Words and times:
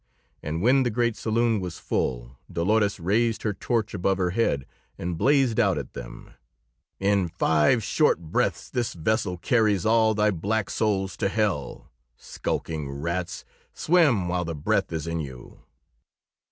And 0.41 0.63
when 0.63 0.81
the 0.81 0.89
great 0.89 1.15
saloon 1.15 1.59
was 1.59 1.77
full, 1.77 2.39
Dolores 2.51 2.99
raised 2.99 3.43
her 3.43 3.53
torch 3.53 3.93
above 3.93 4.17
her 4.17 4.31
head 4.31 4.65
and 4.97 5.15
blazed 5.15 5.59
out 5.59 5.77
at 5.77 5.93
them: 5.93 6.31
"In 6.99 7.27
five 7.27 7.83
short 7.83 8.17
breaths 8.19 8.67
this 8.71 8.95
vessel 8.95 9.37
carries 9.37 9.85
all 9.85 10.15
thy 10.15 10.31
black 10.31 10.71
souls 10.71 11.15
to 11.17 11.29
hell! 11.29 11.91
Skulking 12.17 12.89
rats, 12.89 13.45
swim 13.75 14.27
while 14.27 14.43
the 14.43 14.55
breath 14.55 14.91
is 14.91 15.05
in 15.05 15.19
you!" 15.19 15.59